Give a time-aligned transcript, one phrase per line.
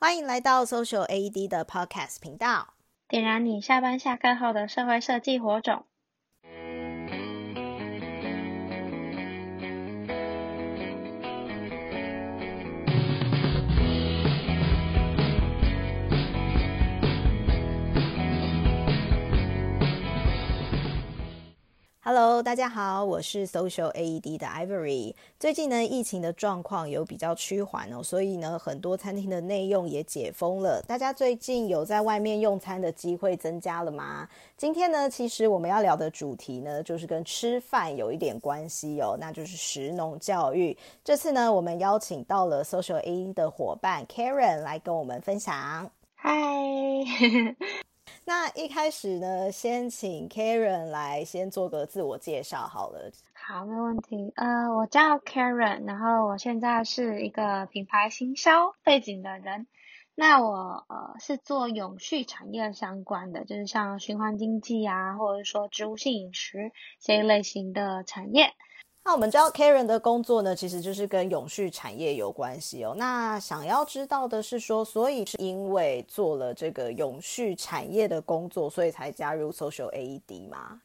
[0.00, 2.74] 欢迎来到 Social AED 的 Podcast 频道，
[3.08, 5.86] 点燃你下班下课后的社会设计火种。
[22.10, 25.14] Hello，大家好，我是 Social AED 的 Ivory。
[25.38, 30.80] 最近呢，疫情的状况有比较趋缓哦，所以呢，很多餐厅的内用也解封了。
[30.88, 34.26] 大家最近有在外面用餐的机会增加了吗？
[34.56, 40.74] 今天呢，其实我们要聊的主题呢，就是跟吃饭有一点关系哦，那就是食农教育。
[41.04, 45.90] 这次呢，我们邀请到了 Social AED 的伙伴 Karen 来跟我们分享。
[46.14, 46.32] 嗨。
[48.24, 53.10] 那一开始呢，先请 Karen 来先做个自我介绍好了。
[53.32, 54.32] 好，没问题。
[54.36, 59.66] 呃，我叫 Karen，然后我现在是一个品牌行销背景的人。
[60.14, 68.52] 那我呃是做永续产业相关的，就是像循环经济啊，或者说植物性饮食这一类型的产业。
[69.08, 72.94] 那我们知道 Karen 的工作呢，其实就是跟永续产业有关系哦。
[72.98, 80.82] 那想要知道的是说，所以是因为做了这个永续产业的工作，所以才加入 Social AED 吗？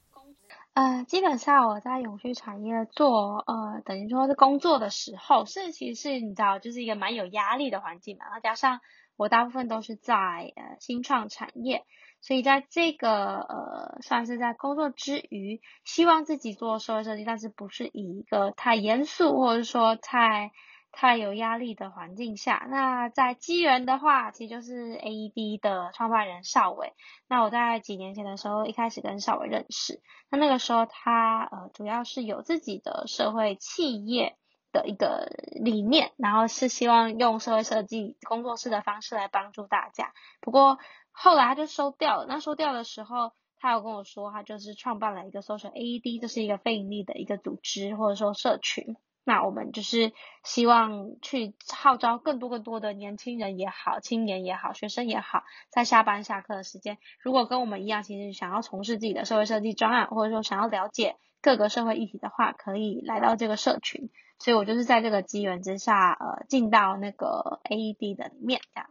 [0.74, 8.24] 呃，基本上我在永续产业做，呃，等于说是工作的时候，是其实是你知道，就是一个蛮有压力的环境嘛。
[8.28, 8.80] 然后加上
[9.18, 10.14] 我大部分都是在
[10.56, 11.84] 呃新创产业。
[12.24, 20.52] 所以在这个呃，算是在工作之余，希望自己做社会设计，但是不是以一个太严肃或者说太
[20.94, 22.66] 太有压力的环境下。
[22.70, 26.94] 那在机缘的话，其实就是 AED 的创办人邵伟。
[27.28, 30.02] 那我在几年前的时候，一开始跟邵伟认识。
[30.30, 34.38] 那那个时候他呃，主要是有自己的社会企业
[34.72, 35.30] 的一个
[35.62, 40.14] 理念，然后是希望用社会设计工作室的方式来帮助大家。
[40.42, 40.78] 不过，
[41.14, 42.26] 后来他就收掉了。
[42.28, 48.98] 那收掉的时候，他有跟我说，他就是创办了一个 Social AED，这是一个非盈利的一个组织或者说社群。
[49.26, 50.12] 那我们就是
[50.44, 64.10] 希望去号召更多更多的年轻人也好、青年也好、学生也好，在下班下课的时间，如果跟我们一样，其实想要从事自己的社会设计专案，或者说想要了解各个社会议题的话，可以来到这个社群。
[64.40, 68.90] 所以我就是在这个机缘之下，呃，进到那个 AED 的里面这样。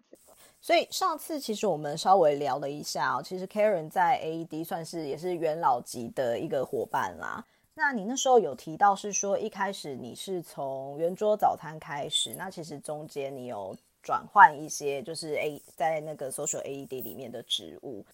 [0.62, 7.44] 所以上次其实我们稍微聊了一下哦，其实 Karen 在 AED 算是也是元老级的一个伙伴啦。
[7.74, 18.06] 那你那时候有提到是说一开始你是从圆桌早餐开始，那其实中间你有转换一些就是 A 在那个 Social AED 里面的职务。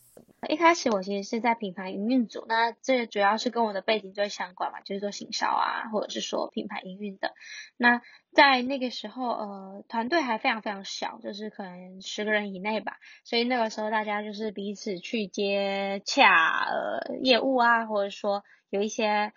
[0.47, 7.32] 一开始我其实是在品牌营运组，那这主要是跟我的背景最相关嘛，就是做行销啊，或者是说品牌营运的。
[7.76, 8.00] 那
[8.32, 19.32] 在那个时候，呃，团队还非常非常小，就是可能十个人以内吧，所以那个时候大家就是彼此去接洽呃业务啊，或者说有一些。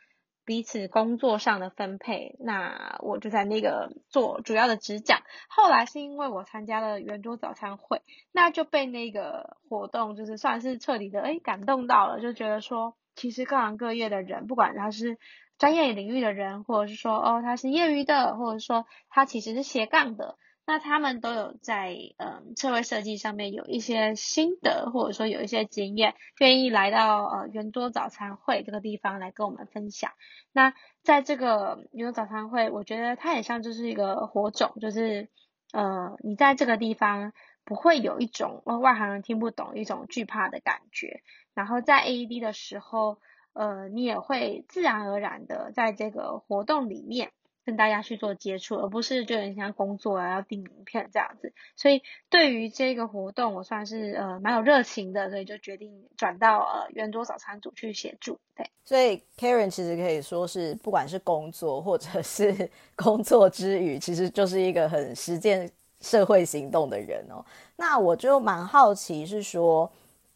[0.51, 5.22] 彼此工作上的分配，那我就在那个做主要的执讲。
[5.47, 8.01] 后来是因为我参加了圆桌早餐会，
[8.34, 15.17] 那就被那个活动就是算是彻底的诶感动到了，就觉得说，其实各行各业的人，不管他是
[15.57, 20.35] 专业领域的人，或者是说哦他是业余的，或者说他其实是斜杠的。
[20.72, 30.12] 那他们都有在嗯社会设计上面有一些心得，或者说有一些经验，愿意来到呃圆桌早餐会这个地方来跟我们分享。
[30.54, 30.74] 那
[31.04, 35.28] 在这个圆桌早餐会，我觉得它也像就是一个火种，就是
[35.74, 37.34] 呃你在这个地方
[37.66, 41.22] 不会有一种外行人听不懂一种惧怕的感觉，
[41.54, 43.18] 然后在 AED 的时候，
[43.52, 47.34] 呃你也会自然而然的在这个活动里面。
[47.66, 51.54] 跟大家去做接触，而不是就很像工作啊，要订名片这样子。
[51.76, 58.40] 所以对于这个活动，我算是呃蛮有热情的，所以就决定转到呃圆桌早餐组去协助。
[58.56, 67.46] 对，所以 Karen 其实可以说是不管是工作或者是 工作之余，其实就是一个很实践社会行动的人哦。
[67.76, 69.92] 那我就蛮好奇是说。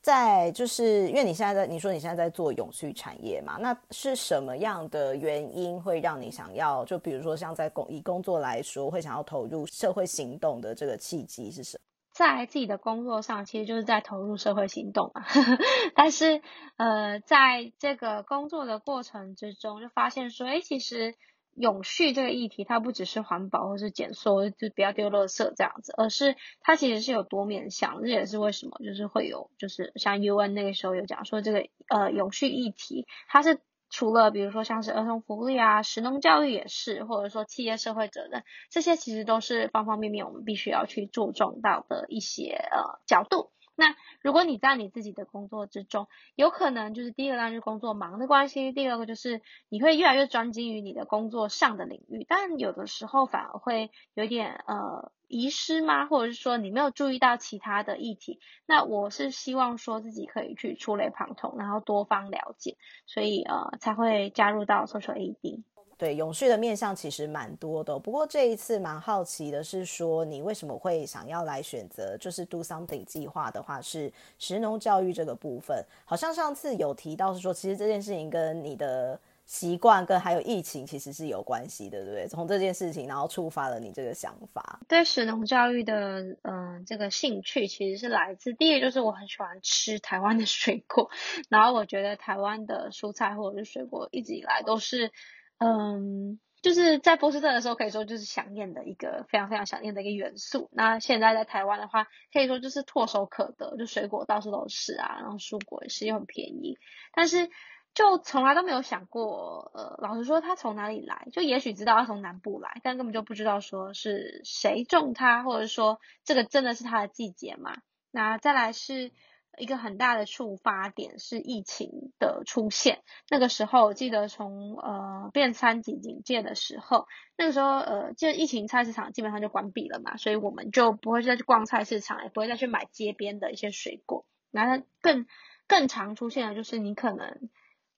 [0.06, 11.82] 在就是因为你现在在你说你现在在做永续产业嘛，那是什么样的原因会让你想要就比如说像在工以工作来说会想要投入社会行动的这个契机是什么？
[12.14, 15.26] 在自己的工作上其实就是在投入社会行动嘛，
[15.96, 16.44] 但是
[16.78, 21.16] 呃在这个工作的过程之中就发现说，哎其实。
[21.56, 28.02] 永续这个议题，它不只是环保或是减塑，就不要丢垃圾这样子，而是它其实是有多面向。
[28.02, 33.60] 这也是为什么，就是会有，就是像 UN 那个时候有讲说，这个呃永续议题，它是
[33.90, 43.52] 除了比如说像是儿童福利啊、食农教育也是，或者说企业社会责任，这些其实都是方方面面我们必须要去注重到的一些呃角度。
[43.76, 56.06] 那如果你在你自己的工作之中，有可能就是第一个当然是工作忙的关系，第二个就是你会越来越专精于你的工作上的领域，但有的时候反而会有点呃遗失吗？
[56.06, 58.40] 或者是说你没有注意到其他的议题？
[58.66, 65.64] 那我是希望说自己可以去触类旁通，然后多方了解，所以呃才会加入到 Social AD。
[65.98, 82.28] 对，永续的面向其实蛮多的，不过这一次蛮好奇的是说，你为什么会想要来选择就是 Do Something 计划的话，是食农教育这个部分，好像上次有提到是说，其实这件事情跟你的习惯跟还有疫情其实是有关系的，对不对？
[82.28, 84.82] 从这件事情然后触发了你这个想法。
[84.90, 91.10] 对食农教育的嗯、呃、这个兴趣，其实是来自第一个就是我很喜欢吃台湾的水果，
[91.48, 95.14] 然后我觉得台湾的蔬菜或者是水果一直以来都是。
[95.58, 100.70] 嗯，就是在波士顿的时候，可以说就是想念的一个非常非常想念的一个元素。
[100.74, 106.78] 那现在在台湾的话，可以说就是唾手可得，就水果到处都是啊，然后蔬果也是又很便宜。
[107.14, 107.50] 但是
[107.94, 111.28] 就从来都没有想过，呃，老实说，它从哪里来？
[111.32, 117.78] 就也许知道它从南部来，但根本就不知道说是谁种它，或者说这个真的是它的季节嘛？
[118.12, 119.12] 那再来是。
[119.58, 123.02] 一个很大的触发点是疫情的出现。
[123.30, 127.08] 那个时候，我记得从呃变三级警戒的时候，
[127.38, 134.26] 那个时候呃，就疫情菜市场基本上就关闭了嘛，所以我们就不会再去逛菜市场，也不会再去买街边的一些水果。
[134.52, 135.26] 然后更
[135.68, 137.50] 更常出现的就是你可能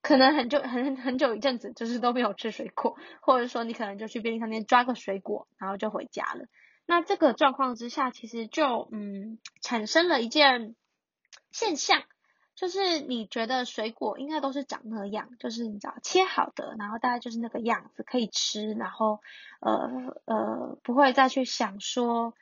[0.02, 6.46] 可能很久很很久一阵子就是都没有吃水果，或者说你可能就去便利商店抓个水果，然后就回家了。
[6.86, 10.76] 那这个状况之下，其实就嗯产生了一件。
[11.52, 12.04] 现象
[12.56, 19.20] 就是你觉得水果应该都是长那样，就是你知道切好的，然后大概就是那个样子可以吃，然后
[19.60, 22.34] 呃呃不会再去想说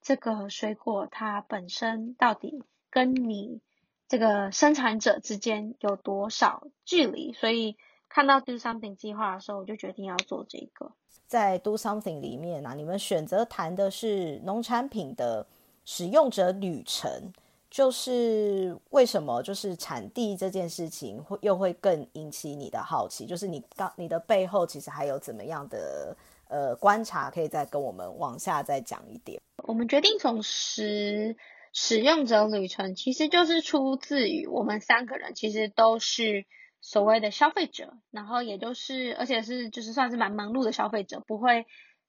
[0.00, 3.60] 这个水果它本身到底跟你
[4.06, 7.76] 这个生产者之间有多少距离，所以
[8.08, 10.92] 看到 Do Something 计划的时候，我就决定要做这个。
[11.26, 15.44] 在 Do Something 里面啊，你们选择谈的是农产品的
[15.84, 17.32] 使用者旅程。
[17.68, 23.26] 就是为什么就是产地这件事情会又会更引起你的好奇？
[23.26, 26.16] 就是你刚你的背后其实还有怎么样的
[26.48, 29.40] 呃观察，可以再跟我们往下再讲一点。
[29.64, 31.36] 我们决定从使
[31.72, 36.46] 使用者旅程，其实就是出自于我们三个人其实都是
[36.80, 41.66] 所谓的消费者，然后也就是而且是就是算是蛮忙碌的消费者，不会。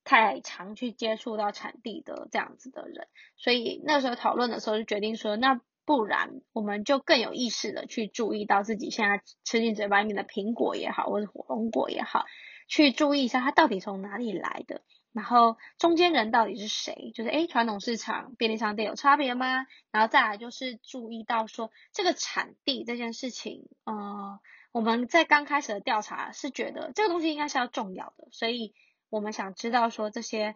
[0.07, 12.23] 太常去接触到产地的这样子的人，所以那时候讨论的时候就决定说，那不然我们就更有意识的去注意到自己现在吃进嘴巴里面的苹果也好，或者火龙果也好，
[12.69, 14.81] 去注意一下它到底从哪里来的，
[15.11, 17.11] 然后中间人到底是谁？
[17.13, 19.65] 就是诶，传统市场、便利商店有差别吗？
[19.91, 24.39] 然后再来就是注意到说这个产地这件事情，呃，
[24.71, 28.73] 我们在刚开始的调查是觉得这个东西应该是要重要的，所以。
[29.09, 30.55] 我们想知道说这些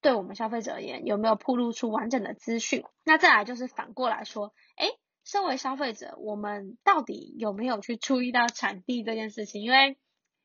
[0.00, 2.84] 对我们消费者而言有没有铺露出完整的资讯？
[3.04, 4.88] 那再来就是反过来说，诶，
[5.24, 9.62] 身为消费者，我们到底有没有去注意到产地这件事情？
[9.62, 9.98] 因为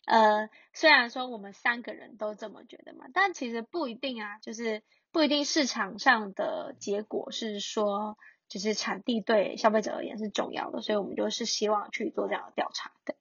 [0.05, 8.17] 呃，虽然说我们三个人都这么觉得嘛，但其实不一定啊，就是不一定市场上的结果是说，
[8.49, 13.15] 就是产地对消费者而言是重要的，所以我们就是希望去做这样的调查的。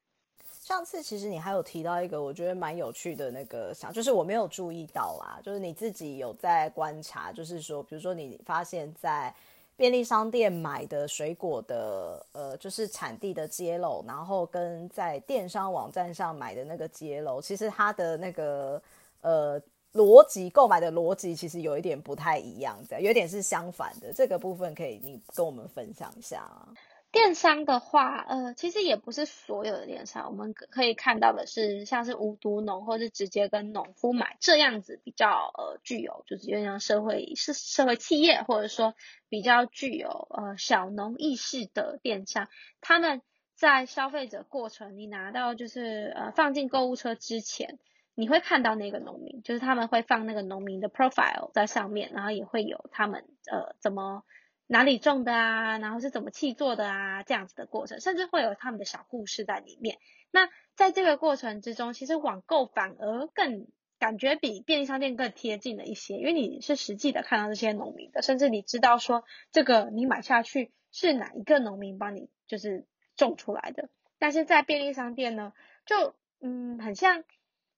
[0.63, 9.35] 上次其实你还有提到一个我觉得蛮有趣的那个想，就是我没有注意到啦，就是你自己有在观察，就是说，比如说你发现，在
[9.77, 18.81] 便利商店买的水果的呃，就是产地的揭露，然后跟在电商网站上买的那个揭露，其实它的那个
[19.23, 19.61] 呃
[19.95, 24.13] 逻辑购买的逻辑其实有一点不太一样，这样有点是相反的。
[24.13, 26.69] 这个部分可以你跟我们分享一下啊。
[27.13, 38.95] 电商的话，呃，其实也不是所有的电商，我们可以看到的是，像是无毒农或是直接跟农夫买这样子比较呃具有，就是有点像社会是社会企业，或者说
[39.29, 42.49] 比较具有呃小农意识的电商，
[42.81, 43.21] 他们
[43.55, 47.79] 在消费者过程，你拿到就是呃放进购物车之前，
[48.15, 54.25] 你会看到那个农民，就是他们会放那个农民的 profile 在上面，然后也会有他们呃怎么。
[54.73, 59.99] 哪里种的啊，然后是怎么契作的啊，这样子的过程，甚至会有他们的小故事在里面。
[60.31, 63.67] 那在这个过程之中，其实网购反而更
[63.99, 73.91] 感觉比便利商店更贴近了一些，因为你是实际的看到这些农民的，甚至你知道说这个你买下去是哪一个农民帮你就是种出来的。
[74.19, 75.53] 但是在便利商店呢，
[75.85, 77.25] 就嗯，很像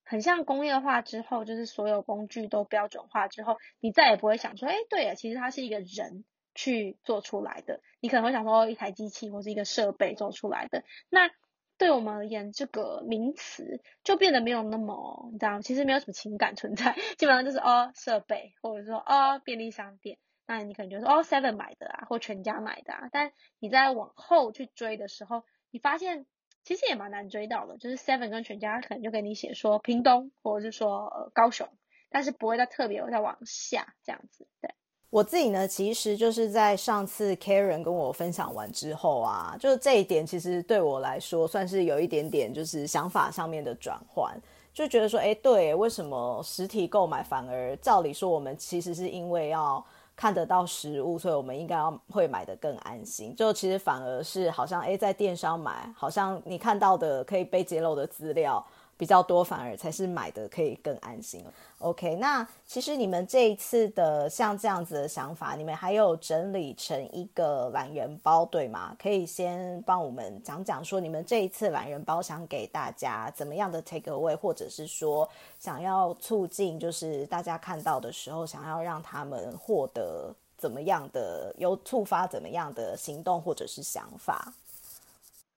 [0.04, 6.24] 很像工业化之后，就是所有工具都标准化之后，你再也不会想说，哎，对啊，其实它是一个人
[6.54, 11.30] 去做出来的，你可能会想说一台机器或是一个设备做出来的，那。
[11.76, 23.08] 对我们而言，这个名词就变得没有那么，你知道，其实没有什么情感存在， 基本上就是哦设备，或者说哦便利商店，那你可能就说哦 Seven 买的啊，或全家买的啊。
[23.10, 25.42] 但你在往后去追的时候，
[25.72, 26.26] 你发现
[26.62, 31.68] 其实也蛮难追到的，就是 Seven 跟全家可能就给你写说屏东，或者是说呃高雄，
[32.08, 34.72] 但是不会再特别再往下这样子，对。
[35.14, 44.36] 我自己呢，其实就是在上次 Karen 跟我分享完之后啊，就是这一点其实对我来说算是有一点点就是想法上面的转换，
[44.72, 49.84] 就觉得说，哎，对，为什么实体购买反而照理说我们其实是因为要
[50.16, 58.66] 看得到实物，所以我们应该要会买的更安心，就其实反而是好像哎在电商买，好像你看到的可以被揭露的资料
[58.96, 61.44] 比较多，反而才是买的可以更安心。
[61.78, 68.96] OK，那其实你们这一次的像这样子的想法，你们还有整理成一个懒人包，对吗？
[68.98, 84.52] 可以先帮我们讲讲说，你们这一次懒人包想给大家怎么样的 take away，或者是说想要促进，就是大家看到的时候，想要让他们获得怎么样的，有触发怎么样的行动或者是想法。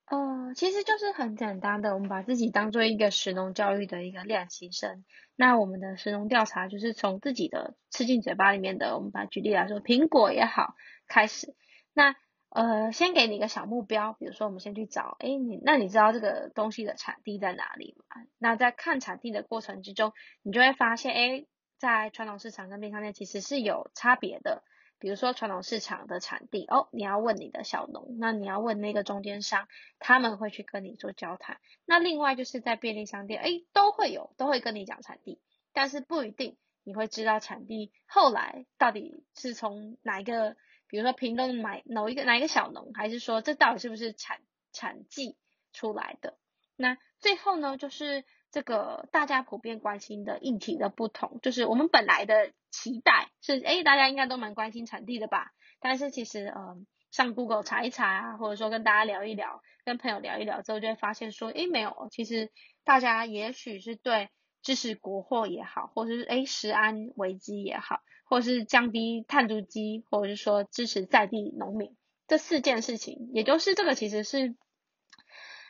[0.10, 5.04] 呃，其实就是很简单的，我们把自己当做一个食农教育的一个练习生。
[5.36, 10.76] 那我们的食农调查就是从自己的吃进嘴巴里面的，我们把举例来说，苹果也好
[11.08, 11.54] 开始。
[11.94, 12.16] 那
[12.50, 18.24] 呃，先给你一个小目标，比如说我们先去找，哎，你那你知道这个东西的产地在哪里吗？
[18.38, 21.46] 那在看产地的过程之中，你就会发现，哎，
[21.78, 24.64] 在传统市场跟便利店其实是有差别的。
[25.00, 29.68] 比如说传统市场的产地哦，你要问你的小农，那你要问那个中间商，
[30.00, 31.60] 他们会去跟你做交谈。
[31.86, 35.40] 那另外就是在便利商店，诶，都会有，都会跟你讲产地，
[35.74, 40.56] 但是不一定你会知道产地后来到底是从哪一个，
[40.88, 45.38] 比如说屏东买哪一个哪一个小农，还是说这到底是不是产产季
[45.74, 46.38] 出来的？
[46.76, 48.24] 那最后呢，就是。
[48.52, 55.52] 这个大家普遍关心的议题的不同，就是我们本来的期待是，哎，大家应该都蛮关心产地的吧？
[55.80, 56.78] 但是其实，呃，
[57.12, 62.52] 上 Google 查一查啊，或者说跟大家聊一聊，跟朋友聊一聊之后，就会发现说，哎，没有，其实
[62.84, 64.30] 大家也许是对
[64.62, 71.96] 支持国货也好，或者是哎食安危机也好，或者是降低碳足迹，或者是说支持在地农民
[72.28, 74.56] 这四件事情，也就是这个其实是。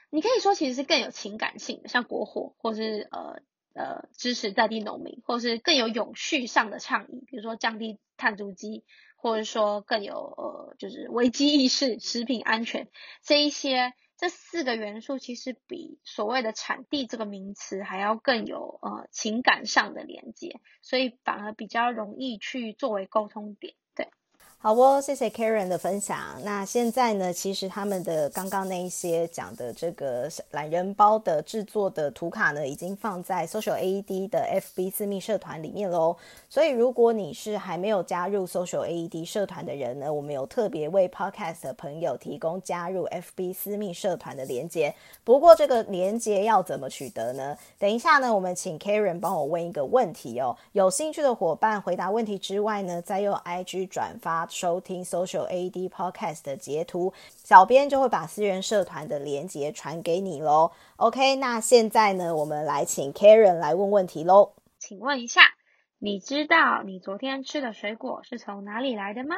[0.10, 3.42] 你可以说其实是更有情感性的，像国货，或是呃
[3.74, 8.86] 呃支持在地农民，或是更有永续上的倡议，比如说降低碳足迹，
[9.18, 12.88] 或者说更有呃就是危机意识、食品安全
[13.22, 23.76] 这一些这四个元素，其实比所谓的产地这个名词还要更有呃情感上的连接，所以反而比较容易去作为沟通点。
[24.60, 26.18] 好哦，谢谢 Karen 的分享。
[26.44, 34.40] 那现在呢，其实他们的刚刚那一些讲的这个懒人包的制作的图卡呢，已经放在 Social AED 的
[34.76, 36.18] FB 私密社团里面喽。
[36.50, 44.94] 所以如果你是还没有加入 Social AED 社团的人呢，我们有特别为 Podcast 的朋友提供加入 FB 私密社团的连接。
[45.24, 47.56] 不过这个连接要怎么取得呢？
[47.78, 50.58] 等一下呢，我们请 Karen 帮我问一个问题哦。
[50.72, 54.47] 有兴趣的伙伴回答问题之外呢，再用 IG 转发。
[54.50, 57.13] 收听 Social AED Podcast 的截图，
[57.44, 60.72] 小编就会把私人社团的连接传给你喽。
[60.98, 64.54] OK，那现在呢，我们来请 Karen 来问问题喽。
[64.80, 65.42] 请问一下，
[66.00, 69.36] 你知道你昨天吃的水果是从哪里来的吗？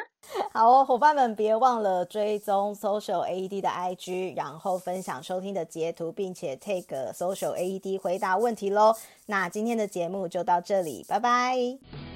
[0.52, 8.94] 好哦，伙伴们别忘了追踪 Social AED 的 IG，然后分享收听的截图，并且 take Social AED 回答问题喽。
[9.28, 12.09] 那今天的节目就到这里，拜拜。